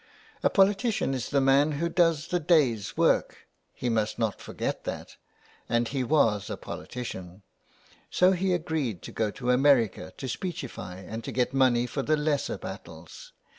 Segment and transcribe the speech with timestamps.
[0.41, 5.17] A politician is the man who does the day's work; he must not forget that;
[5.69, 7.43] and he was a politician.
[8.09, 12.17] So he agreed to go to America to speechify and to get money for the
[12.17, 13.33] lesser battles.